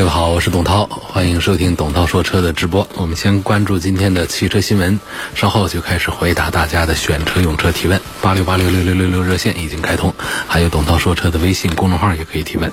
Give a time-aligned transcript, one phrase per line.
[0.00, 2.88] 各位好，我是董涛，欢迎收听董涛说车的直播。
[2.94, 4.98] 我们先关注今天的汽车新闻，
[5.34, 8.00] 稍后就开始回答大家的选车用车提问。
[8.22, 10.10] 八六八六六六六六热线已经开通，
[10.48, 12.72] 还有董涛说车的微信公众号也可以提问。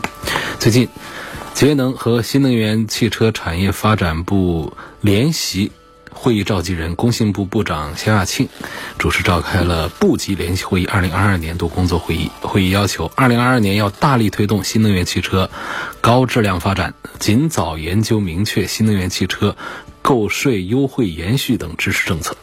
[0.57, 0.87] 最近，
[1.53, 5.69] 节能和新能源汽车产业发展部联席。
[6.19, 8.49] 会议召集人、工信部部长肖亚庆
[8.97, 12.31] 主持召开了部级联席会议二零二二年度工作会议。
[12.41, 15.49] 会议要求，二零二二年要大力推动新能源汽车
[16.01, 19.55] 高质量发展，尽早研究明确新能源汽车
[20.01, 22.35] 购税优惠延续等支持政策。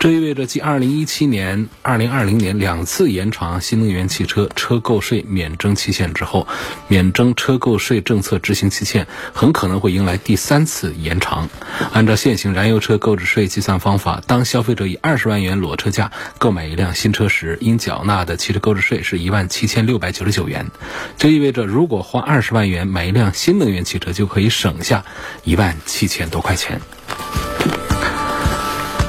[0.00, 6.48] 这意味着，继2017年、2020年两次延长新能源汽车车购税免征期限之后，
[6.88, 11.50] 免征车购税政策执行期限很可能会迎来第三次延长。
[11.92, 20.66] 按照现行燃油车购置税计算方法，当消费者以二十万元裸车价购买一辆新车时，应缴纳的汽车购置税是一万七千六百九十九元。
[21.18, 25.04] 这意味着，如果花二十万元买一辆新能源汽车，就可以省下
[25.44, 26.80] 一万七千多块钱。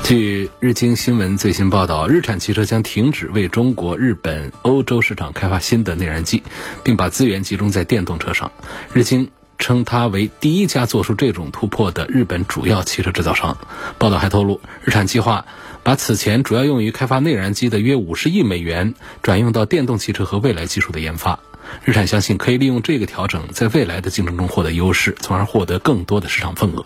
[0.04, 6.44] 据日经新闻最新报道，日产汽车将停止为中国、日本、欧洲市场开发新的内燃机，
[6.84, 8.52] 并把资源集中在电动车上。
[8.94, 13.58] 日经称它为第一家做出这种突破的日本主要汽车制造商。
[13.98, 15.46] 报道还透露，日产计划
[15.82, 21.40] 把此前主要用于开发内燃机的约五十亿美元转用到电动汽车和未来技术的研发。
[21.86, 26.84] 日产相信可以利用这个调整，在未来的竞争中获得优势，从而获得更多的市场份额。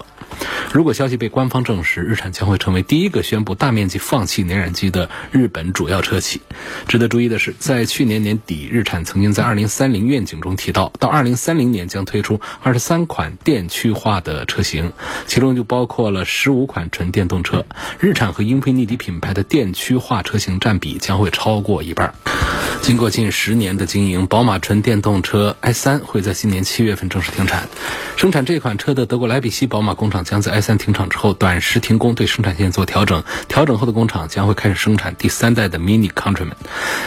[0.72, 6.42] 如果消息被官方证实，日产将会成为第一个宣布大面积放弃内燃机的日本主要车企。
[6.88, 14.92] 值得注意的是，在去年年底，日产曾经在2030愿景中提到，到2030年将推出23款电驱化的车型，
[15.28, 17.66] 其中就包括了15款纯电动车。
[18.00, 22.14] 日产和英菲尼迪品牌的电驱化车型占比将会超过一半。
[22.86, 27.68] 经过近十年的经营，宝马纯电动车 i3 会在今年七月份正式停产。
[28.16, 33.24] 生产这款车的德国莱比锡宝马工厂将在 i3 停产之后短时停工，对生产线做调整。
[33.48, 36.52] 调整后的工厂将会开始生产第三代的 Mini Countryman。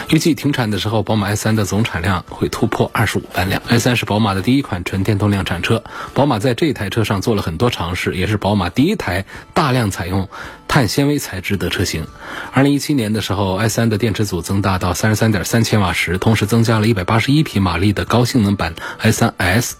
[0.09, 3.61] 预计停产的时候，宝马 i3 的总产量会突破二十五万辆。
[3.69, 9.23] i3 是宝马的第一款纯电动量产车，宝马在这台车上做了很多尝试，也是宝马第一台
[9.53, 10.27] 大量采用
[10.69, 12.05] 碳纤维材质的车型。
[12.53, 19.71] 二零一七年的时候，i3 的电池组增大到三十三点三千瓦时，同时增加了一百八十一匹马力的高性能版 i3s。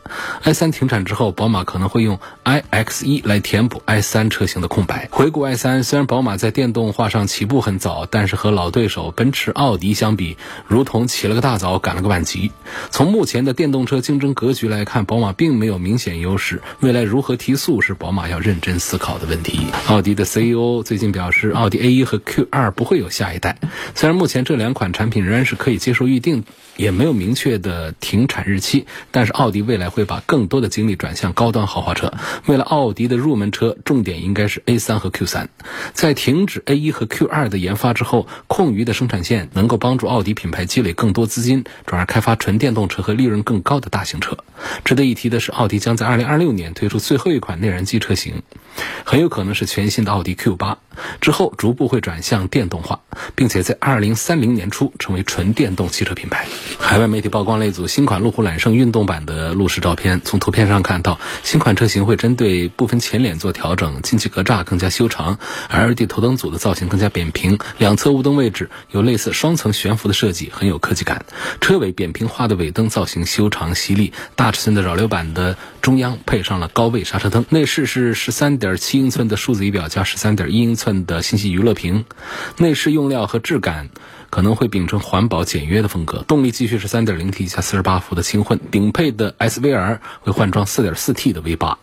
[0.44, 5.07] i3 停产之后，宝马可能会用 iX1 来填补 i3 车型的空白。
[5.11, 12.51] 回顾 i3，虽然宝马在电动化上起步很早，但是和老对手奔驰、奥迪相比，如同起了个大早，赶了个晚集。
[12.89, 16.63] 从目前的电动车竞争格局来看，宝马并没有明显优势。
[16.79, 19.67] 未来如何提速，是宝马要认真思考的问题。
[19.88, 23.57] 奥迪的 CEO 最近表示，奥迪 A 一和 Q 二不会有下一代。
[23.95, 26.44] 虽然目前这两款产品仍然是可以接受预定，
[26.79, 32.13] 也没有明确的停产日期，但是奥迪未来会把更多的精力转向高端豪华车。
[32.45, 35.47] 为了奥迪的入门车重点应该是 A3 和 Q3。
[35.91, 44.38] 在停止 A1 和 Q2 的研发之后，空余的生产线能够帮助奥迪品牌积累更多资金，转而开发纯电动车和利润更高的大型车。
[44.85, 48.41] 值得一提的是，奥迪将在2026年推出最后一款内燃机车型，
[49.03, 50.78] 很有可能是全新的奥迪 Q8。
[51.19, 53.01] 之后逐步会转向电动化，
[53.35, 56.45] 并且在2030年初成为纯电动汽车品牌。
[56.78, 65.40] 海外媒体曝光了一组新款路虎揽胜运动版的路试照片，从图片上看到，新款车型会针对部分前脸做调整，进气格栅更加修长
[65.72, 71.25] ，LED 头灯组的造型更加扁平，两侧雾灯位置有类似双层悬浮的设计，很有科技感。
[71.62, 77.45] 车尾扁平化的尾灯造型修长犀利，大尺寸的扰流板的中央配上了高位刹车灯。
[77.50, 80.89] 内饰是13.7英寸的数字仪表加13.1英寸。
[81.06, 82.04] 的信息娱乐屏，
[82.57, 83.89] 内饰用料和质感
[84.29, 86.23] 可能会秉承环保简约的风格。
[86.27, 91.77] 动力继续是三点零 T 加四十八伏的轻混，顶配的 SVR 会换装四点四 T 的 V 八。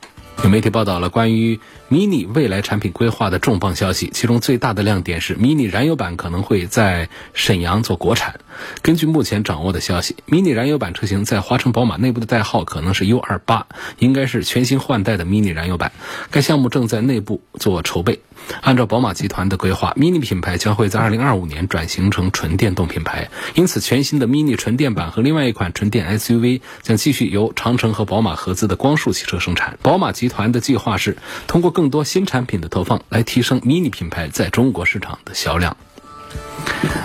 [0.44, 1.58] 有媒体报道了关于
[1.88, 8.41] Mini 未来产品规划的重磅消息，其中最大的亮点是 Mini 燃油版可能会在沈阳做国产。
[8.83, 13.65] 根据目前掌握的消息，mini 燃油版车型在华晨宝马内部的代号可能是 U28，
[13.99, 15.93] 应该是全新换代的 mini 燃油版。
[16.31, 18.21] 该项目正在内部做筹备。
[18.62, 29.79] 按照宝马集团的规划，mini 品牌将会在2025年转型成纯电动品牌，因此全新的 mini 纯电版和另外一款纯电 SUV 将继续由长城和宝马合资的光束汽车生产。
[29.82, 35.76] 宝马集团的计划是通过更多新产品的投放来提升 mini 品牌在中国市场的销量。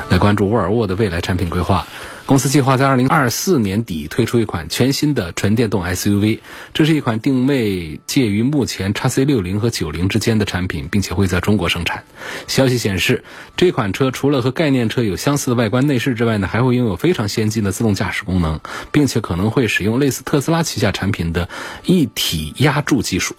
[0.10, 1.86] 来关注沃尔沃的未来产品规划。
[2.26, 6.40] 公司计划在二零二四年底推出一款全新的纯电动 SUV，
[6.74, 12.06] 这是一款定位介于目前 x C 六零和九零之间的产品，并且会在中国生产。
[12.48, 13.26] 消息显示，
[13.58, 18.62] 这款车除了和概念车有相似的外观内饰之外呢，还会拥有非常先进的自动驾驶功能，
[18.94, 21.50] 并且可能会使用类似特斯拉旗下产品的
[21.84, 23.36] 一体压铸技术。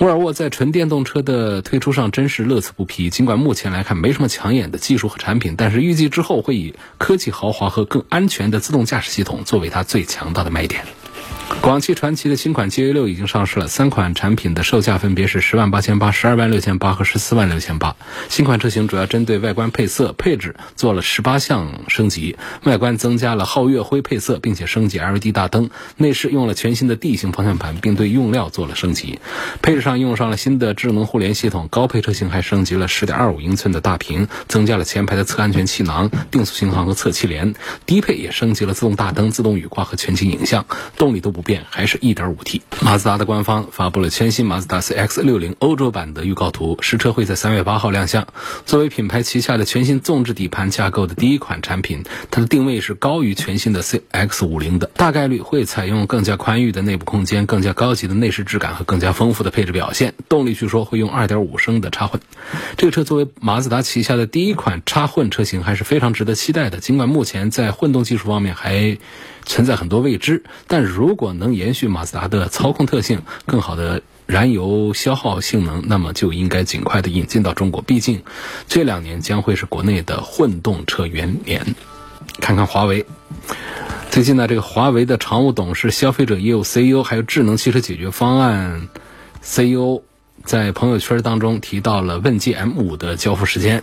[0.00, 3.10] 沃尔沃在纯电动车的推出上真是乐此不疲。
[3.10, 10.84] 尽管目前来看没什么抢眼的技术和产品，但是预计之后会以科技豪华和更安全的自动驾驶系统作为它最强大的卖点。
[11.62, 17.96] 广汽传祺的新款 GA 六已经上市了，三款产品的售价分别是十万八千八、十二万六千八和十四万六千八。
[18.28, 29.18] 新款车型主要针对外观配色配置做了十八项升级，外观增加了皓月灰配色，并且升级 LED 大灯；内饰用了全新的 D 型方向盘，并对用料做了升级。
[29.62, 37.54] 配置上用上了新的智能互联系统，高配车型还升级了十点二五英寸的大屏，增加了前排的侧安全气囊、定速巡航和侧气帘。
[37.84, 40.66] 低配也升级了自动大灯、自动雨刮和全景影像。
[40.96, 41.37] 动力都。
[41.38, 42.62] 不变还是一点五 T。
[42.80, 48.26] 马自达的官方发布了全新马自达 CX-60 欧洲版的预告图，实车会在三月八号亮相。
[48.66, 52.02] 作为品牌旗下的全新纵置底盘架构的第一款产品，
[52.32, 60.14] 它的定位是高于全新的 CX-50 的，大概率会采用更加宽裕的内部空间、更加高级的内饰质感和更加丰富的配置表现。
[60.28, 62.20] 动力据说会用2.5升的插混。
[62.76, 66.78] 这个车作为马自达旗下的第一款插混车型，还是非常值得期待的。
[66.78, 68.98] 尽管目前在混动技术方面还
[69.44, 77.82] 存在很多未知，但如果能延续马自达的操控特性、更好的燃油消耗性能，那么就应该尽快的引进到中国。
[77.82, 78.22] 毕竟，
[78.66, 81.74] 这两年将会是国内的混动车元年。
[82.40, 83.06] 看看华为，
[84.10, 88.88] 最近呢，这个华为的常务董事、消费者业务 CEO，还有智能汽车解决方案
[89.40, 90.02] CEO，
[90.44, 93.82] 在朋友圈当中提到了问界 M5 的交付时间。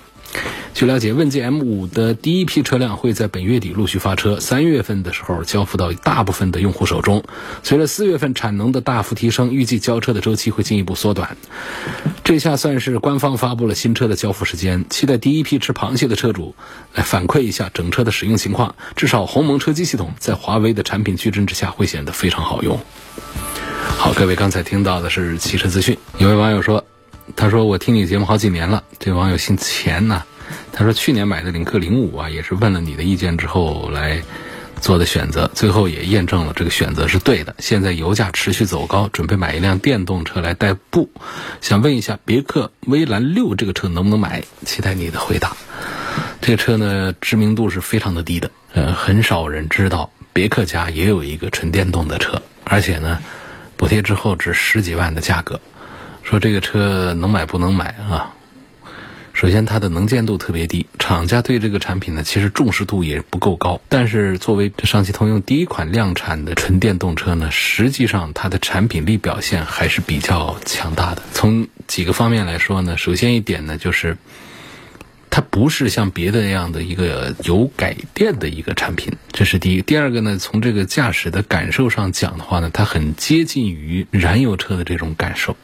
[0.74, 7.24] 据了解，问界 M5 的第一批车辆会在本月底陆续发车，三月份的时候交付到大部分的用户手中。
[7.64, 11.38] 随着四月份产能的大幅提升，预计交车的周期会进一步缩短。
[12.26, 16.54] 这下算是官方发布了新车的交付时间，期待第一批吃螃蟹的车主
[16.94, 18.76] 来反馈一下整车的使用情况。
[18.98, 22.78] 至少鸿蒙车机系统在华为的产品矩阵之下会显得非常好用。
[23.98, 25.98] 好，各位刚才听到的是汽车资讯。
[26.18, 26.84] 有位网友说。
[27.36, 30.24] 他说：“我听你节目好几年了。”这网友姓钱呐。
[30.72, 34.22] 他说：“去年买的领克零五啊，也是问了你的意见之后来
[34.80, 37.56] 做的选择，最后也验证了这个选择是对的。
[37.60, 41.10] 现在油价持续走高，准备买一辆电动车来代步。
[41.62, 44.44] 想问一下，别克威兰六这个车能不能买？
[44.66, 45.56] 期待你的回答。
[46.42, 53.20] 这个车呢，知名度是非常的低的，呃，很少人知道别克家也有一个纯电动的车，而且呢，
[53.78, 55.60] 补贴之后只十几万的价格。”
[56.26, 58.34] 说这个车能买不能买啊？
[59.32, 63.80] 首先，它的能见度特别低，厂家对这个产品呢，其实重视度也不够高。
[63.90, 71.22] 但是，作为上汽通用第一款量产的纯电动车呢，实际上它的产品力表现还是比较强大的。
[71.32, 74.18] 从几个方面来说呢，首先一点呢，就是
[75.30, 79.82] 它不是像别的那样的一个油改电的一个产品，这是第一。
[79.84, 85.56] 第二个呢，从这个驾驶的感受上讲的话呢，它很接近于燃油车的这种感受。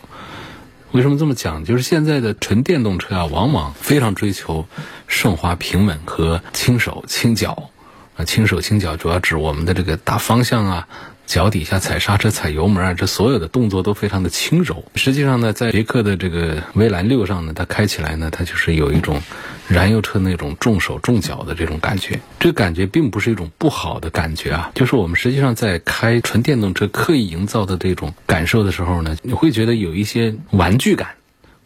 [0.92, 1.64] 为什么这么讲？
[1.64, 4.66] 就是现在的纯电动车啊，往往非常追求
[5.08, 7.70] 顺滑、平稳和轻手轻脚。
[8.18, 10.88] 啊，轻手轻脚主要指我们的这个大方向啊。
[11.32, 14.84] 脚底下踩刹车、踩油门啊，这所有的动作都非常的轻柔。
[14.96, 19.22] 实际上呢，在别克的这个威兰六上呢，它开起来呢，它就是有一种
[19.70, 22.20] 燃油车那种重手重脚的这种感觉。
[22.38, 31.12] 这个感觉并不是一种不好的感觉啊，就是我们实际上在开纯电动车刻意营造的这种感受的时候呢，你会觉得有一些玩具感，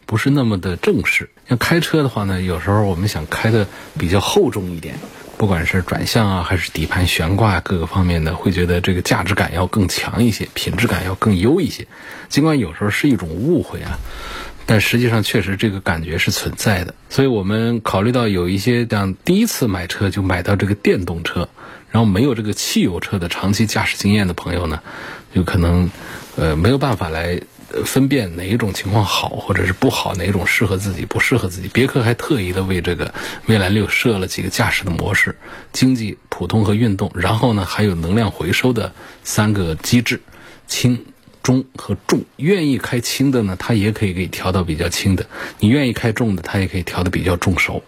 [0.06, 1.28] 不是那么的正式。
[1.48, 3.66] 像开车的话呢，有时候我们想开的
[3.98, 4.94] 比较厚重一点。
[5.38, 11.86] 不管是转向啊，还是底盘悬挂各个方面的，会觉得这个价值感要更强一些，品质感要更优一些。
[12.28, 13.98] 尽管有时候是一种误会啊，
[14.64, 16.94] 但实际上确实这个感觉是存在的。
[17.10, 21.48] 所以我们考虑到有一些这样第一次买车就买到这个电动车，
[21.90, 24.80] 然后没有这个汽油车的长期驾驶经验的朋友呢，
[25.34, 25.90] 有可能
[26.36, 27.38] 呃没有办法来
[27.84, 31.68] 分辨哪一种情况好或者是不好，哪一种适合自己不适合自己。
[31.68, 33.12] 别克还特意的为这个
[33.46, 35.34] 蔚蓝六设了几个驾驶的模式：
[35.72, 37.10] 经济、普通和运动。
[37.14, 38.92] 然后呢，还有能量回收的
[39.24, 40.20] 三个机制：
[40.66, 41.04] 轻、
[41.42, 42.24] 中和重。
[42.36, 45.24] 愿意开轻的呢，它也可以给调到比较轻的；
[45.58, 47.82] 你愿意开重的，它也可以调的比较重手。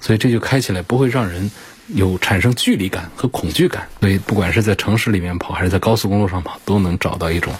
[0.00, 1.50] 所以这就开起来不会让人。
[1.94, 7.52] 有产生距离感和恐惧感，所以不管是在城市里面跑还是在高速公路上跑，都能找到一种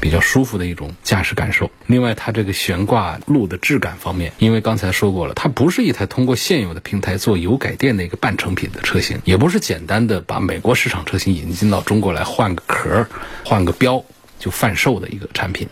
[0.00, 1.70] 比较舒服的一种驾驶感受。
[1.86, 13.06] 另外，它这个悬挂路的质感方面，因为刚才说过了，它不是一台通过现有的平台做油改电的一个半成品的车型，也不是简单的把美国市场车型引进到中国来换个壳、
[13.44, 14.04] 换个标
[14.38, 15.68] 就贩售的一个产品。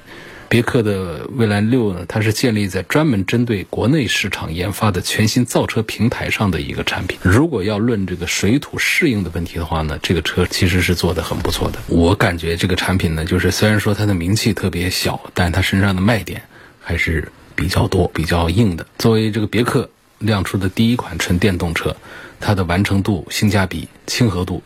[0.48, 7.18] 别克的蔚蓝六呢，它是建立在专门针对国内市场研发的全新造车平台上的一个产品。
[7.22, 11.78] 如果要论这个水土适应的问题的话呢，这个车其实是做的很不错的。
[11.88, 16.40] 我感觉这个产品呢，就是虽然说它的名气特别小，但它身上的卖点
[16.80, 18.86] 还是比较多、比较硬的。
[18.98, 19.88] 作为这个别克
[20.18, 21.94] 亮出的第一款纯电动车，
[22.38, 24.62] 它的完成度、性价比、亲和度。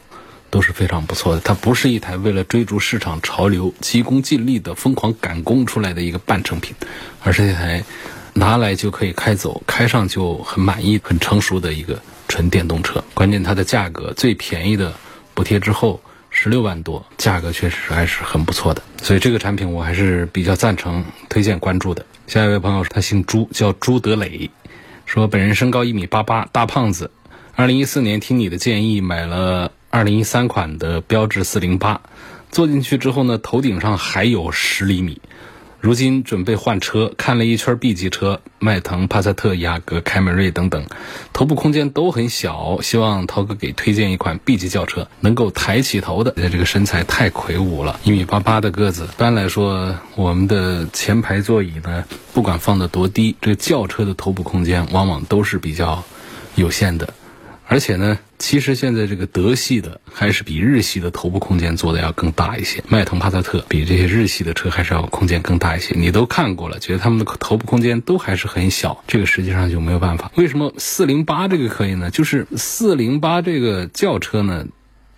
[0.51, 6.75] 都是非常不错的，它不是一台为了追逐市场潮流急功近利的疯狂赶工出来的一个半成品，
[7.23, 7.83] 而是一台
[8.35, 13.03] 拿来就可以开走、开上就很满意、很成熟的一个纯电动车。
[13.15, 14.93] 关键它的价格最便宜的
[15.35, 18.83] 补贴之后十六万多，价格确实还是很不错的。
[19.03, 22.05] 所以这个产品我还是比较赞成、推荐关注的。
[22.27, 24.51] 下一位朋友他姓朱，叫朱德磊，
[25.07, 27.11] 说本人身高一米八八，大胖子。
[27.55, 29.73] 二零一四年听你的建议买了。
[29.91, 32.01] 二零一三款的标致四零八，
[32.53, 35.21] 坐进去之后呢，头顶上还有十厘米。
[35.81, 40.85] 如今准备换车，看了一圈 B 级车，迈腾、帕萨特、雅阁、凯美瑞等等，
[41.33, 42.81] 头部空间都很小。
[42.83, 46.33] 希望涛哥给推荐一款 B 级轿车，能够抬起头的。
[46.37, 49.05] 这个身材太魁梧了，一米八八的个子。
[49.05, 56.05] 一般来说，我们的前排座椅呢，不管放的多低，这个轿车的头部空间往往都是比较
[56.55, 57.15] 有限的。
[57.71, 62.83] 而且呢，其实现在这个德系的还是比日系的头部空间做的要更大一些。
[62.89, 65.95] 迈腾、帕萨特比这些日系的车还是要空间更大一些。
[65.97, 70.33] 你都看过了，觉得他们的头部空间都还是很小，这个实际上就没有办法。
[70.35, 72.11] 为什么四零八这个可以呢？
[72.11, 74.67] 就是四零八这个轿车呢？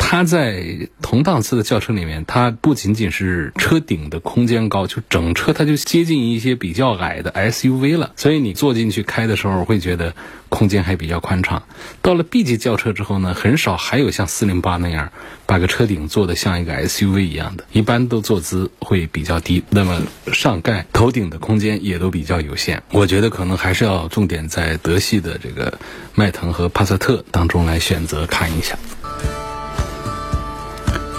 [0.04, 8.12] 它在同档次的轿车里面，它不仅仅是车顶的空间高，就整车它就接近一些比较矮的 SUV 了。
[8.16, 10.14] 所以你坐进去开的时候，会觉得
[10.50, 11.62] 空间还比较宽敞。
[12.02, 15.12] 到了 B 级轿车之后呢，很少还有像408那样
[15.46, 19.62] 把个车顶做的像一个 SUV 一样的，一般都坐姿会比较低。
[19.70, 22.82] 那么上盖、头顶的空间也都比较有限。
[22.90, 25.78] 我觉得可能还是要重点在德系的这个
[26.14, 28.78] 迈腾和帕萨特当中来选择看一下。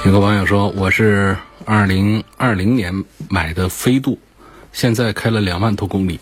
[0.05, 4.19] 有个网友说：“我是二零二零年买的飞度，
[4.74, 6.19] 现在开了两万多公里。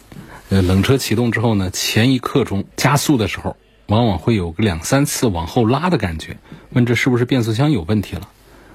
[0.49, 3.57] 呃，冷车启动之后呢，前一刻钟加速的时候，
[3.87, 6.37] 往往会有个两三次往后拉的感觉。
[6.69, 8.27] 问这是不是变速箱有问题了？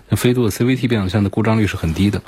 [0.09, 2.21] 那飞度的 CVT 变速箱的故障率是很低的，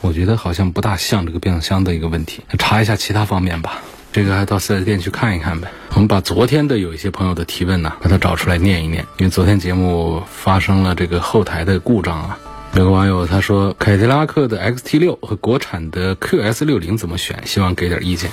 [0.00, 2.42] 我觉得好像不大像这个变速箱的一个问题。
[2.58, 3.82] 查一下其他方面吧。”
[4.14, 5.72] 这个还到四 S 店去看一看呗。
[5.94, 9.04] 我们把昨天的有一些朋友的提问呢，把它找出来念一念。
[9.18, 12.38] 因为昨天节目发生了这个后台的故障啊。
[12.76, 17.42] 有个网友他说，凯迪拉克的 XT6 和国产的 QS60 怎么选？
[17.44, 18.30] 希望给点意见。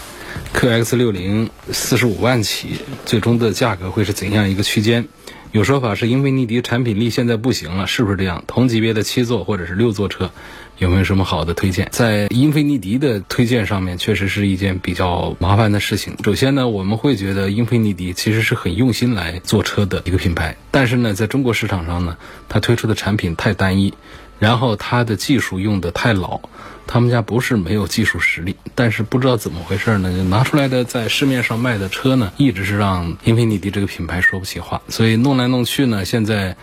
[0.54, 2.76] QX60 四十五万起，
[3.08, 5.08] 最终的价格会是怎样一个区间？
[5.52, 8.42] 有说法是英菲尼迪产品力现在不行了，是不是这样？
[8.48, 10.32] 同级别的七座或者是六座车，
[10.78, 11.90] 有没有什么好的推荐？
[11.92, 16.16] 在英菲尼迪的推荐上面，确实是一件比较麻烦的事情。
[16.24, 22.16] 首先呢，我们会觉得英菲尼迪其实是很用心来做车的一个品牌，但是呢，在中国市场上呢，
[22.48, 23.94] 它推出的产品太单一。
[24.42, 26.42] 然后它的技术用的太老，
[26.88, 36.58] 他们家不是没有技术实力，但是不知道怎么回事呢，就拿出来的在市面上卖的车呢，一直是让英菲尼迪这个品牌说不起话，所以弄来弄去呢，现在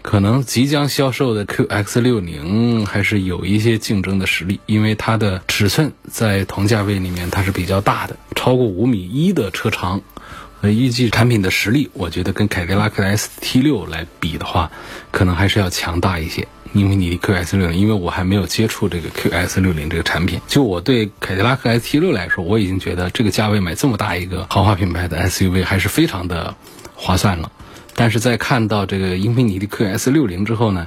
[0.00, 10.00] 可能即将销售的 QX60 还是有一些竞争的实力，因为它的尺寸在同价位里面它是比较大的，超过五米一的车长。
[10.62, 14.70] 预计产品的实力，我觉得跟凯迪拉克的 ST6 来比的话，
[15.10, 16.48] 可能还是要强大一些。
[16.74, 26.54] 英菲尼迪 Q S 六零因为我还没有接触这个 Q S 六零这个产品，就我对凯迪拉克 S T 六来说，我已经觉得这个价位买这么大一个豪华品牌的 SUV 还是非常的
[26.94, 27.50] 划算了。
[27.94, 30.86] 但是在看到这个英菲尼迪 Q S 六零之后呢，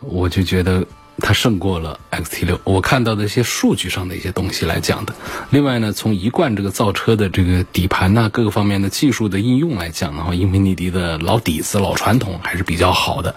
[0.00, 0.84] 我就觉得。
[1.18, 5.14] 它胜过了 XT 六我看到的一些数据上的一些东西来讲的。
[5.50, 13.32] 另外呢，从一贯这个造车的这个底盘呐，各个方面的技术的应用来讲的话，英菲尼迪的老底子、老传统还是比较好的。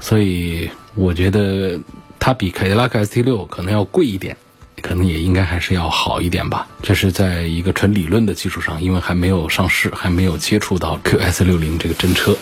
[0.00, 1.80] 所以我觉得
[2.18, 4.36] 它比凯迪拉克 ST6 可能要贵一点，
[4.82, 6.66] 可能也应该还是要好一点吧。
[6.82, 12.36] 这是在一个纯理论的基础上，因为还没有上市，还没有接触到 QS 六零这个真车。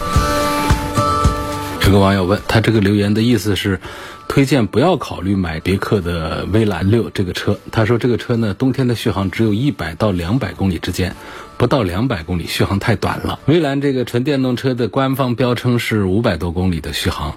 [1.86, 3.80] 有个网友问他，这个留言的意思是
[4.28, 7.58] 推荐不要考虑买别克的威兰六这个车。
[7.72, 11.16] 他说这个车呢，冬天的续航只有一百到两百公里之间，
[11.56, 13.40] 不到两百公里，续航太短了。
[13.46, 17.36] 威兰这个纯电动车的官方标称是五百多公里的续航，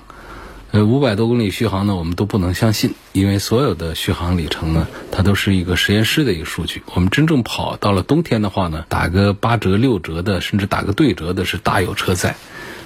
[0.73, 6.81] 呃，五百多公里续航呢，我们都不能相信，因为所有的续航里程呢，它都是一个实验室的一个数据。
[6.95, 12.35] 我们真正跑到了冬天的话呢，打个八折、六折的，甚至打个对折的，是大有车在。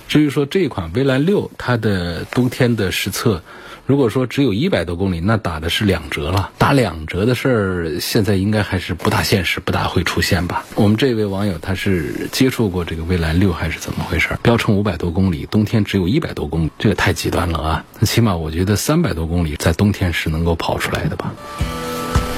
[0.10, 3.42] 至于说这款蔚蓝六，它的冬天的实测，
[3.88, 6.52] 如果说只有一百多公里，那打的是两折了。
[6.58, 10.66] 打两折的事儿，现在应该还是不大现实，不大会出现吧？
[10.76, 14.38] 我们这位网友他是接触过这个蔚蓝六还是怎么回事？
[14.44, 17.86] 标称五百多公里，冬天只有一百多公里，这个太极端了啊！
[17.98, 21.34] 那起码我觉得三百多公里在冬天是能够跑出来的吧？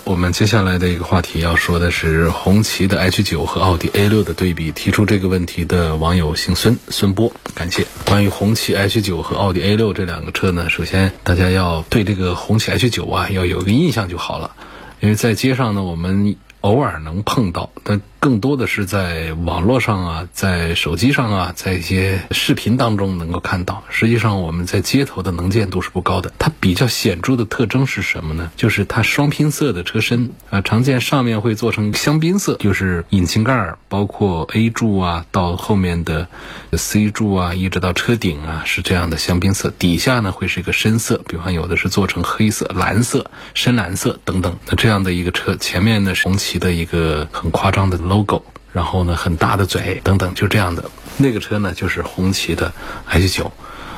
[0.10, 4.72] 我们接下来的一个话题要说的是红旗的 H 九和奥迪 A 六的对比。
[4.72, 7.86] 提出这个问题的网友姓孙，孙波，感谢。
[8.08, 14.56] 关于红旗 H 九和奥迪 A 六这两个车呢，首先大家要对这个红旗 H 九啊要有一个印象就好了，
[15.00, 23.82] 因为在街上呢，我们偶尔能碰到，但更多的是在网络上啊，在手机上啊，在一些视频当中能够看到。
[23.90, 26.34] 实际上，我们在街头的能见度是不高的。
[26.38, 28.52] 它比较显著的特征是什么呢？
[28.58, 36.28] 就是它双拼色的车身啊，常见上面会做成香槟色，就是引擎盖包括 A 柱啊，到后面的
[36.74, 39.70] C 柱啊，一直到车顶啊，是这样的香槟色。
[39.80, 44.58] 底下呢会是一个深色，比方有的是做成黑色、蓝色、深蓝色等等。
[44.68, 47.98] 那这样的一个车，前面呢是红旗的一个很夸张的。
[48.10, 48.42] logo，
[48.74, 50.84] 然后呢，很大的嘴等等，就这样的
[51.18, 52.74] 那个车呢，就是红旗的
[53.06, 53.51] H 九。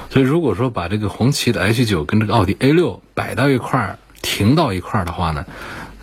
[0.09, 5.45] 所以如果说把这个红旗的 H 九跟这个奥迪 A 六摆到一块儿，停到一块儿的话呢，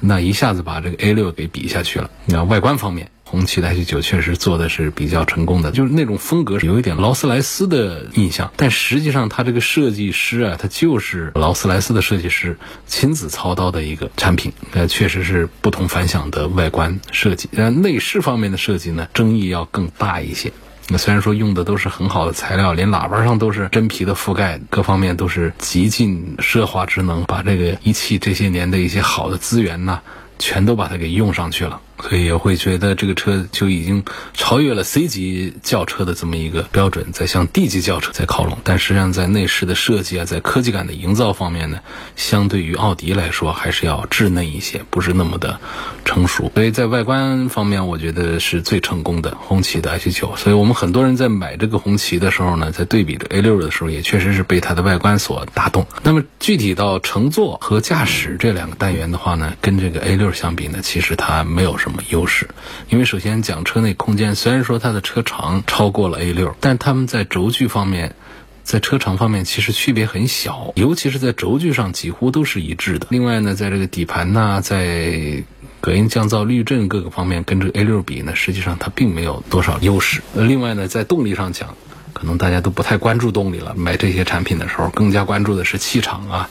[0.00, 2.11] 那一下子把这个 A 六给比下去了。
[2.25, 3.11] 你看外观方面。
[3.31, 12.57] 红旗的 H 九确实做的是比较成功的，就是那种风格有一点劳斯莱斯的印象，但实际上它这个设计师啊，他就是劳斯莱斯的设计师
[12.87, 17.51] 亲自操刀的一个产品，呃，确实是不同凡响的外观设计。
[17.53, 20.51] 呃，内饰方面的设计呢，争议要更大一些。
[20.89, 30.01] 那虽然说用的都是很好的材料，连喇叭上都是真皮的覆盖，各方面都是极尽奢华之能，把这个一汽这些年的一些好的资源呢，
[30.39, 31.83] 全都把它给用上去了。
[32.00, 38.59] 所以也会觉得这个车就已经超越了 C 级轿车的这么一个标准，在向 D 级轿车在靠拢。
[38.62, 41.81] 但实际上，在内饰的设计啊，在科技感的营造方面呢，
[42.14, 45.59] 相对于奥迪来说，还是要稚嫩一些，不是那么的
[46.05, 46.53] 成熟。
[46.55, 50.37] 所以在外观方面，我觉得是最成功的红旗的 H 九。
[50.37, 55.85] 所以我们很多人在买这个红旗的时候呢，在对比着 A 六的时候，也确实是被它的外观所打动。
[56.05, 61.88] 那么具体到乘坐和驾驶这两个单元的话呢，跟这个 A 六相比呢，其实它没有什么。
[61.88, 62.48] 什么优势？
[62.90, 68.14] 因为首先讲车内空间，虽然说它的车长超过了 A 六，但它们在轴距方面，
[68.62, 73.07] 在车长方面其实区别很小，尤其是在轴距上几乎都是一致的。
[73.11, 75.42] 另外呢，在这个底盘呐，在
[75.81, 80.20] 隔音降噪、滤震各个方面跟这个 A 六比呢，实际上它并没有多少优势。
[80.35, 81.74] 另外呢，在动力上讲，
[82.12, 86.51] 可能大家都不太关注动力了，买这些产品的时候更加关注的是气场啊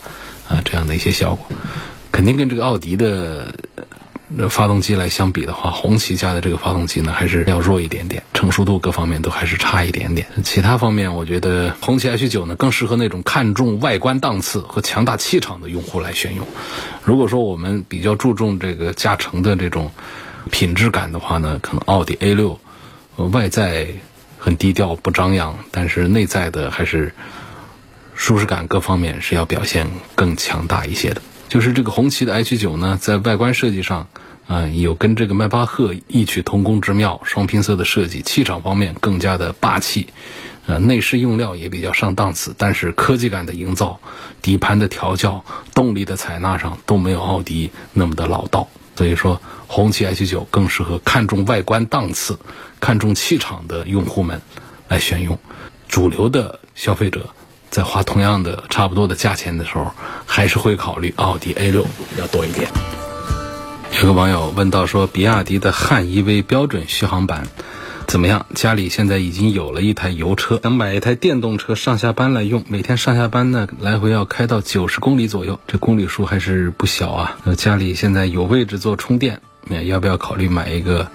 [0.50, 1.46] 啊这样的一些效果，
[2.12, 3.54] 肯定跟这个奥迪的。
[4.30, 10.28] 那发动机来相比的话，红旗家的这个发动机呢，还是要弱一点点，成熟度各方面都还是差一点点。
[10.44, 16.46] 其他方面，我觉得红旗 H 九呢，更适合那种看重外观档次和强大气场的用户来选用。
[17.04, 19.92] 如果说我们比较注重这个驾乘的这种
[20.52, 22.60] 品质感的话呢，可能奥迪 A 六
[23.16, 23.88] 外在
[24.38, 27.14] 很低调不张扬，但是内在的还是
[28.14, 31.22] 舒适感各方面是要表现更强大一些的。
[31.50, 34.08] 就是这个红旗的 H 九呢，在外观设计上，
[34.48, 40.08] 啊，有跟这个迈巴赫异曲同工之妙，双拼色的设计，气场方面更加的霸气，
[40.66, 44.00] 呃，内饰用料也比较上档次，但是科技感的营造、
[44.42, 48.68] 底盘的调教、动力的采纳上都没有奥迪那么的老道。
[48.98, 52.40] 所以说，红旗 H 九更适合看重外观档次、
[52.80, 54.42] 看重气场的用户们
[54.90, 55.40] 来选用，
[55.88, 57.30] 主流的消费者。
[57.70, 59.92] 在花同样的差不多的价钱的时候，
[60.26, 61.86] 还是会考虑奥迪 A 六
[62.18, 62.70] 要多一点。
[64.02, 67.48] 有个网友问到说，比亚迪的汉 EV 标准续航版
[68.06, 68.46] 怎么样？
[68.54, 77.38] 家里现在已经有了一台油车，想买一台电动车上下班来用，每天上下班呢来回要开到九十公里左右，这公里数还是不小啊。
[77.58, 79.42] 家里现在有位置做充电，
[79.86, 81.12] 要不要考虑买一个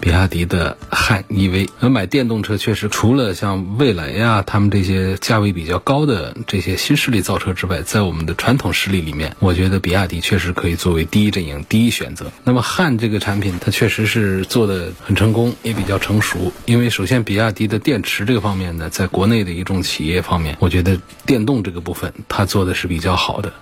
[0.00, 1.68] 比亚迪的汉 EV。
[1.80, 12.30] 而买电动车确实除了像蔚来呀，他们这些价位比较高的这些新势力造车之外，在我们的传统势力里面，我觉得比亚迪确实可以作为第一阵营、第一选择。
[12.44, 16.52] 那么汉这个产品，它确实是做的很成功，也比较成熟。
[16.66, 23.52] 因为首先，比亚迪的电池这个方面呢，在国内的一众企业方面，我觉得电动这个部分它做的是比较好的。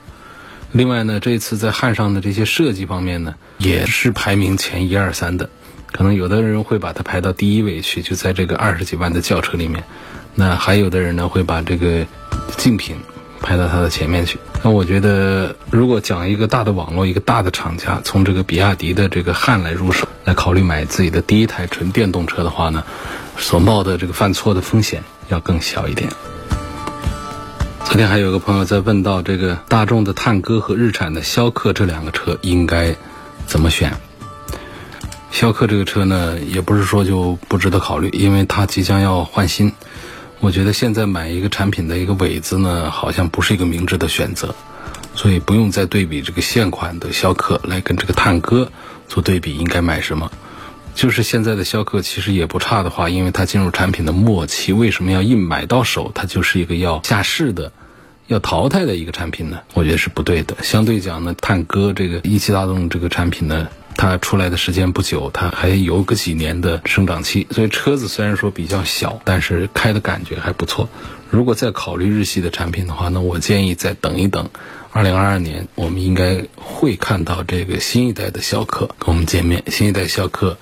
[0.73, 5.49] 另外呢，这次在汉上的这些设计方面呢，也是排名前一二三的。
[5.97, 9.85] 可能有的人会把它排到第一位去，就在这个二十几万的轿车里面。
[10.35, 12.05] 那还有的人呢，会把这个
[12.57, 12.97] 竞品
[13.41, 14.37] 排到它的前面去。
[14.65, 22.83] 那我觉得，如果讲一个大的网络、一个大的厂家，从这个比亚迪的这个汉来入手，来考虑买自己的第一台纯电动车的话呢，
[23.39, 26.11] 所冒的这个犯错的风险要更小一点。
[27.85, 32.97] 昨天还有个朋友在问到这个大众的探歌和日产的逍客这两个车应该
[33.47, 33.93] 怎么选？
[35.35, 39.73] 逍客这个车呢，也不是说就不值得考虑，因为它即将要换新。
[40.39, 44.55] 我觉得现在买一个产品的一个尾子呢，好像不是一个明智的选择，
[45.17, 48.71] 所以不用再对比这个现款的逍客来跟这个探歌
[49.09, 50.31] 做对比，应该买什么？
[50.95, 57.73] 就是现在的逍客其实也不差的话，因为它进入产品的末期，为什么要一买到手它就是一个要下市的、
[58.27, 59.61] 要淘汰的一个产品呢？
[59.75, 60.57] 我觉得是不对的。
[60.63, 70.89] 相对讲呢，探歌这个一汽大众这个产品呢，它出来的时间不久，它还有个几年的生长期，所以车子虽然说比较小，但是开的感觉还不错。
[71.31, 74.49] 如果再考虑日系的产品的话，那我建议再等一等。
[74.93, 79.65] 二零二二年，我们应该会看到这个新一代的逍客跟我们见面。
[79.67, 80.57] 新一代逍客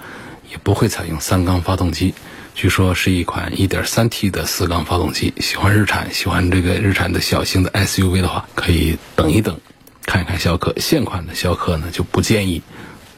[0.51, 2.15] 也不会采用三缸发动机，
[2.55, 5.33] 据说是一款一点三 T 的四缸发动机。
[5.39, 9.59] 喜欢日产，喜欢这个日产的小型的 SUV 的话，可以等一等，
[10.05, 10.75] 看一看逍客。
[10.79, 12.63] 现款的逍客呢，就不建议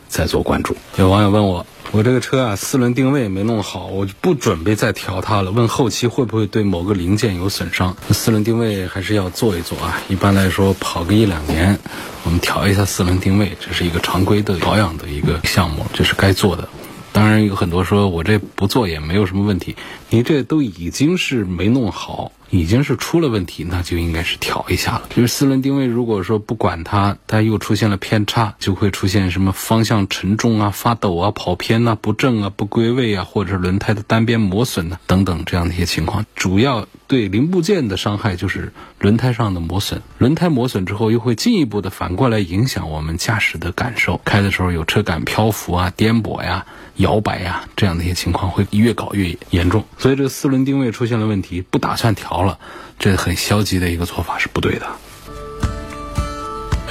[0.09, 0.77] 再做关注。
[0.97, 1.67] 有网友问我。
[1.93, 5.53] 我这个车啊，四轮定位没弄好，我就不准备再调它了。
[5.53, 7.97] 问后期会不会对某个零件有损伤？
[8.11, 10.01] 四轮定位还是要做一做啊。
[10.09, 11.79] 一般来说，跑个一两年，
[12.25, 16.69] 我们调一下四轮定位，这是一个常规的保养的一个项目，这是该做的。
[17.15, 19.77] 当然有很多说我这不做也没有什么问题，
[20.11, 22.33] 你这都已经是没弄好。
[22.51, 25.09] 已经是出了问题，那就应该是调一下了。
[25.11, 36.25] 就是四轮定位，如果说不管它，它又出现了偏差，就会出现什么方向沉重啊、发抖啊、跑偏啊、不正啊、不归位啊，或者轮胎的单边磨损啊等等这样的一些情况。
[36.37, 40.03] 主要对零部件的伤害就是轮胎上的磨损。
[40.19, 44.21] 轮胎磨损之后，又会进一步的反过来影响我们驾驶的感受。
[44.25, 49.85] 开的时候有车感漂浮啊、颠簸呀、摇摆呀这样的一些情况会越搞越严重。
[49.99, 52.43] 所以这个四轮定位出现了问题，不打算调。
[52.43, 52.59] 了，
[52.99, 54.87] 这很消极的一个做法是不对的。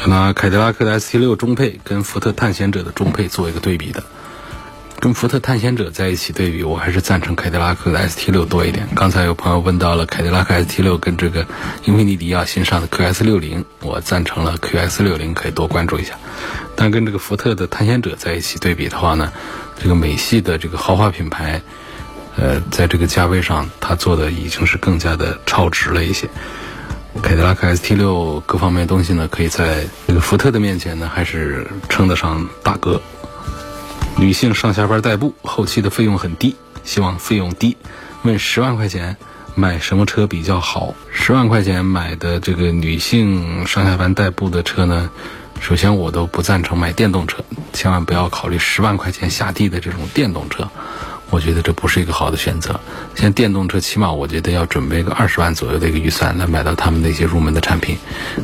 [0.06, 4.04] 拿凯迪拉克的 ST6 中配跟福特探险者的中配做一个对比的，
[5.04, 8.88] 跟福特探险者在一起对比，我还是赞成凯迪拉克的 ST6 多一点。
[8.96, 11.46] 刚才有朋友问到了凯迪拉克 ST6 跟这个
[11.84, 16.14] 英菲尼迪啊新上的 QS60，我赞成了 QS60 可以多关注一下。
[16.78, 19.34] 但跟这个福特的探险者在一起对比的话呢，
[19.78, 21.62] 这个美系的这个豪华品牌。
[22.38, 26.30] 呃，在这个价位上，它做的已经是更加的超值了一些。
[27.22, 33.02] 凯迪拉克 ST6 各方面东西呢，可以在这个福特的面前呢，还是称得上大哥。
[34.18, 37.76] 女性上下班代步，后期的费用很低，希望费用低。
[38.24, 39.18] 问十万块钱
[39.56, 40.96] 买什么车比较好？
[41.12, 45.10] 十万块钱买的这个女性上下班代步的车呢？
[45.60, 50.70] 首先，我都不赞成买电动车，千万不要考虑十万块钱下地的这种电动车。
[51.34, 52.80] 我觉得这不是一个好的选择。
[53.16, 57.98] 现在电动车起码我觉得要准备个二十万左右的一个预算来买到他们的一些入门的产品，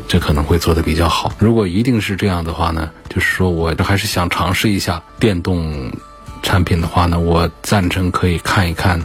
[0.07, 1.31] 这可能会做的比较好。
[1.37, 5.91] 如果一定是这样的话呢，就是说我还是想尝试一下电动
[6.41, 8.99] 产品的话呢，我赞成可以看一看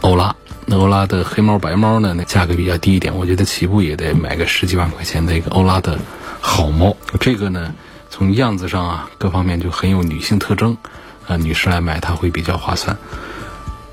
[0.00, 0.34] 欧拉。
[0.66, 5.96] 那欧拉的黑猫白猫呢，那价格比较低一点，我觉得起步也得买个十几万块钱的一个欧拉的
[6.40, 6.96] 好猫。
[7.20, 7.72] 这个呢，
[8.10, 10.76] 从样子上啊各方面就很有女性特征。
[11.30, 12.96] 啊，女士来买它会比较划算。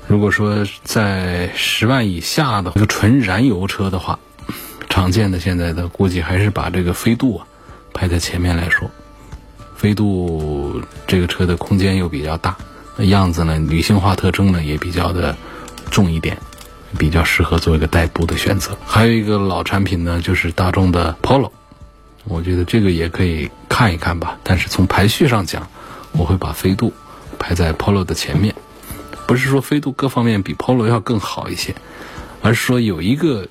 [0.08, 4.18] 如果说在十万以下的一个纯燃油车的话，
[4.88, 7.46] 常见的现在的估计还是把这个飞度啊
[7.94, 8.90] 排在前面来说。
[9.76, 12.56] 飞度这个车的空间又比较大，
[12.96, 15.36] 那样子呢，女性化特征呢也比较的
[15.92, 16.36] 重一点，
[16.98, 18.76] 比较适合做一个代步的选择。
[18.84, 21.52] 还有一个老产品呢，就是大众的 Polo，
[22.24, 24.36] 我觉得这个也可以看一看吧。
[24.42, 25.64] 但是从排序上讲，
[26.10, 26.92] 我会把飞度。
[27.38, 28.54] 排在 Polo 的前面，
[29.26, 31.74] 不是说飞度各方面比 Polo 要更好一些，
[32.42, 33.48] 而是说有一个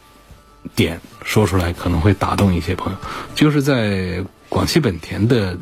[0.75, 2.99] 点说出来可能会打动一些朋友，
[3.35, 5.57] 就是在广汽本田的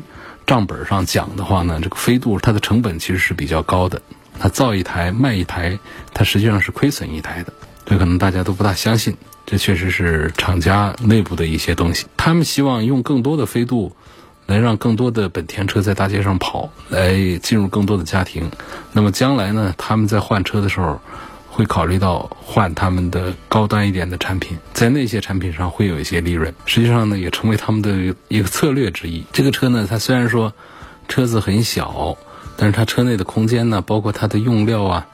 [0.46, 4.02] 账本上讲的话呢，这个飞度它的成本其实是比较高的，
[4.38, 5.78] 它造一台卖一台，
[6.12, 7.52] 它实际上是亏损一台的。
[7.84, 12.06] 这可能大家都不大相信，这确实是厂家内部的一些东西。
[12.16, 13.94] 他们希望用更多的飞度，
[14.46, 18.50] 来让更多的本田车在大街上跑，来进入更多的家庭。
[18.92, 21.00] 那么将来呢，他们在换车的时候，
[21.50, 26.54] 会考虑到换他们的高端一点的产品，在那些产品上会有一些利润。
[26.64, 29.24] 实际上呢，也成为他们的一个策略之一。
[29.32, 30.52] 这个车呢，它虽然说
[31.08, 32.16] 车子很小，
[32.56, 35.06] 但是它车内的空间呢，包括它的用料啊，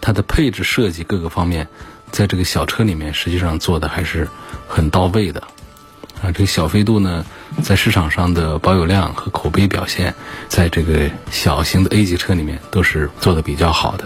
[0.00, 1.68] 它的配置设计各个方面。
[2.10, 4.26] 在这个小车里面，实际上做的还是
[4.66, 5.40] 很到位的，
[6.22, 7.24] 啊，这个小飞度呢，
[7.62, 10.14] 在市场上的保有量和口碑表现，
[10.48, 14.04] 在这个小型的 A 级车里面都是做的比较好的。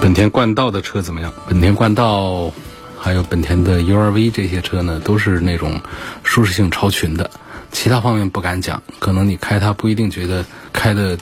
[0.00, 1.32] 本田冠道的车怎么样？
[1.48, 2.50] 本田冠道，
[2.98, 5.80] 还有本田的 URV 这些车呢，都是那种
[6.24, 7.30] 舒适性超群的，
[7.70, 11.18] 其他方面不敢讲，可能你开它不一定觉得开的。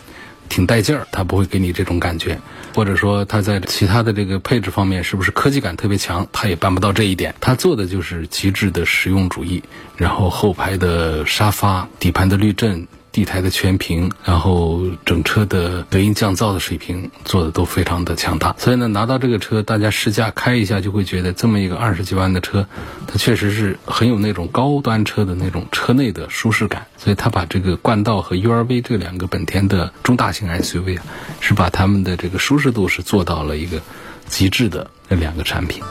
[0.49, 2.39] 挺带劲儿，它不会给你这种感觉，
[2.75, 7.35] 或者说它在其他的这个配置方面是不是科技感特别强，它也办不到这一点。
[7.41, 9.63] 它做的就是极致的实用主义，
[9.97, 12.87] 然后后排的沙发、底盘的滤震。
[13.17, 22.67] 地台的全屏，然后整车的隔音降噪的水平做的都非常的强大，所以呢，拿到这个车，大家试驾开一下，就会觉得这么一个二十几万的车，
[23.07, 26.89] 它确实是很有那种高端车的那种车内的舒适感。
[26.99, 31.03] 所以，他把这个冠道和 URV 这两个本田的中大型 SUV 啊，
[31.41, 33.81] 是把他们的这个舒适度是做到了一个
[34.27, 35.83] 极致的那两个产品。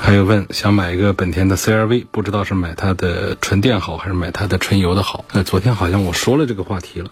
[0.00, 5.24] 还有问想买一个本田的 CRV，不知道是买它的纯电好还是买它的纯油的好？
[5.32, 7.10] 呃，昨天好像我说了这个话题了。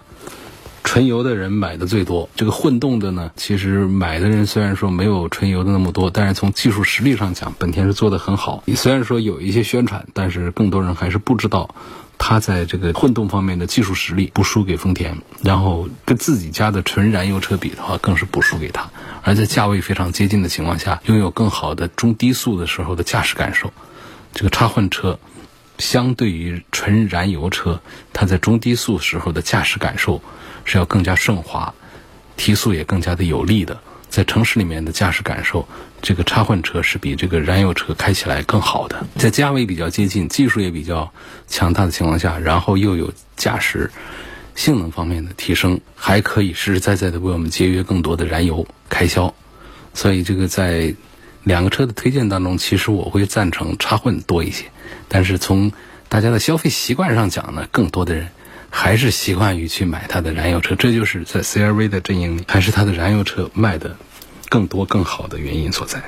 [0.83, 8.63] 纯油的人买的最多，这个混动的呢，其实买的人虽然说没有纯油的那么多，但是从技术实力上讲，本田是做的很好。
[8.77, 11.75] 虽然说有一些宣传，但是更多人还是不知道。
[12.19, 18.91] 它在这个混动方面的技术实力不输给丰田，然后跟自己家的纯燃油车比的话，更是不输给它。
[19.23, 23.73] 而在价位非常接近的情况下，拥有更好的中低速的时候的驾驶感受。
[24.33, 25.19] 这个插混车
[25.79, 27.81] 相对于纯燃油车，
[28.13, 30.21] 它在中低速时候的驾驶感受
[30.65, 31.75] 是要更加顺滑，
[32.37, 33.81] 提速也更加的有力的。
[34.09, 35.67] 在城市里面的驾驶感受，
[36.01, 39.07] 这个插混车是比这个燃油车开起来更好的。
[39.17, 41.13] 在价位比较接近、技术也比较
[41.47, 43.91] 强大的情况下，然后又有驾驶
[44.55, 49.33] 性能方面的提升，还可以实实在在的为我们节约更多的燃油开销。
[49.93, 50.95] 所以，这个在
[51.45, 54.65] 两个车的推荐当中，其实我会赞成插混多一些。
[55.09, 55.71] 但是从
[56.09, 58.29] 大家的消费习惯上讲呢，更多的人。
[58.79, 63.97] 还是习惯于去买它的燃油车，这就是在 CRV 的阵营里，还是它的燃油车卖的
[64.51, 66.03] 更多更好的原因所在。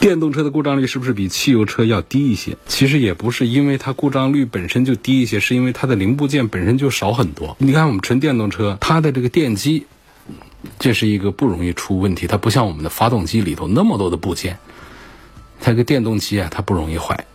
[0.00, 2.56] 电动车的故障率是不是比汽油车要低一些？
[2.66, 7.56] 其实也不是，因为它故障率本身就低一些，是因为它的零部件本身就少很多。
[7.60, 9.86] 你看我们纯电动车，它的这个电机，
[10.80, 12.26] 这是一个不容易出问题。
[12.26, 14.58] 它不像我们的发动机里头那么多的部件，
[15.60, 17.26] 它个电动机啊，它不容易坏。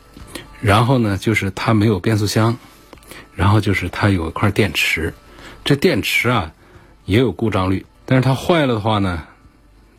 [0.60, 2.58] 然后呢，就是它没有变速箱。
[3.38, 5.14] 然后就是它有一块电池，
[5.64, 6.52] 这电池啊
[7.06, 9.24] 也有故障率，但是它坏了的话呢，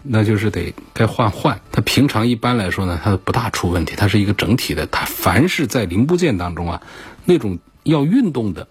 [0.02, 1.60] 那就是得该换换。
[1.70, 4.86] 它平常一般来说呢，它不大出问题，它是一个整体的。
[4.86, 6.82] 它凡是在零部件当中啊，
[7.24, 8.66] 那种要运动的、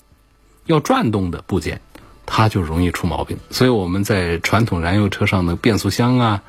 [0.66, 1.80] 要转动的部件，
[2.26, 3.38] 它就容易出毛病。
[3.50, 6.44] 所以我们在传统燃油车上的变速箱啊。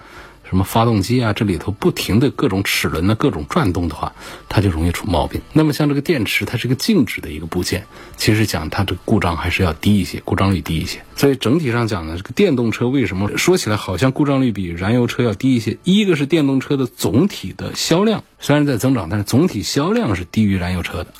[0.48, 4.14] 什么发动机啊，这里头不停的各种齿轮的各种转动的话，
[4.48, 5.42] 它就容易出毛病。
[5.52, 11.02] 那么像这个电池，它是个静止的一个部件，其实讲它的故障还是要低一些，故障率低一些。
[11.16, 15.76] 所以整体上讲呢，这个电动车为什么说起来好像故障率比燃油车要低一些？
[15.84, 21.12] 一个是电动车的总体的销量虽然在增长，但是总体销量是低于燃油车的，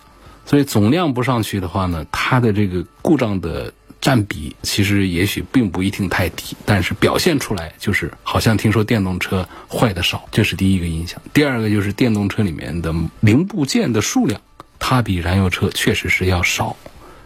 [0.47, 3.75] 所以总量不上去的话呢，它的这个故障的。
[4.01, 11.21] 占比其实也许并不一定太低，但是表现出来就是好像听说电动车坏的少，这是第一个印象。
[11.33, 14.41] 第二个就是电动车里面的零部件的数量，
[14.79, 16.77] 它比燃油车确实是要少，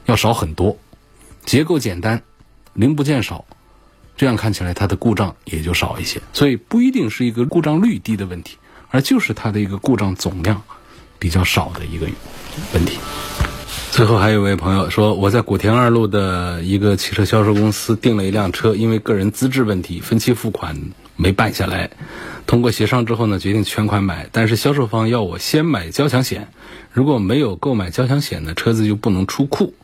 [0.07, 0.77] 要少很多。
[1.45, 2.23] 结构简单，
[2.73, 3.45] 零部件少，
[4.17, 6.21] 这样看起来它的故障也就少一些。
[6.33, 8.57] 所以不一定是一个故障率低的问题，
[8.89, 10.63] 而就是它的一个故障总量
[11.19, 12.07] 比较少的一个
[12.73, 12.99] 问题。
[13.93, 20.75] 最后还有位朋友说，我在古田二路的一个汽车销售公司订了一辆车，因为个人资质问题，分期付款
[21.15, 21.91] 没办下来。
[22.47, 26.49] 通过协商之后呢，决定全款买，但是销售方要我先买交强险，
[26.91, 29.75] 如果没有购买交强险呢，车子就不能出库。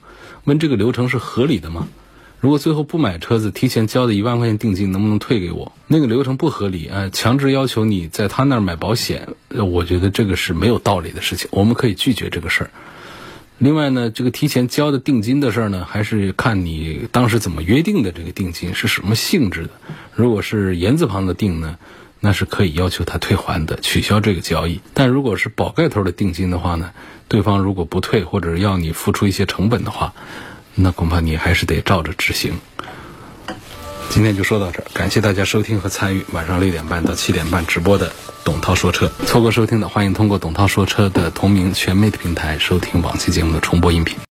[0.44, 1.86] 问这个流程是合理的吗？
[2.40, 5.70] 如果最后不买车子，提前交的一万块钱定金能不能退给我？
[5.86, 12.70] 那个流程不合理啊，强制要求你在他那儿买保险，我觉得这个是没有道理的事情，我们可以拒绝这个事儿。
[13.58, 19.70] 另外呢，这个提前交的定金的事儿呢，还是看你当时怎么约定的这个定金是什么性质的。
[20.14, 21.76] 如果是言字旁的定呢，
[22.20, 24.80] 那是可以要求他退还的，取消这个交易。
[24.94, 26.92] 但如果是宝盖头的定金的话呢，
[27.26, 30.14] 对方如果不退或者要你付出一些成本的话，
[30.76, 32.54] 那恐怕你还是得照着执行。
[34.10, 39.08] 今天就说到这儿，感谢大家收听和参与晚上六点半到七点半直播的董涛说车。
[39.26, 44.18] 错过收听的，欢迎通过董涛说车的同名全媒体平台收听往期节目的重播音频。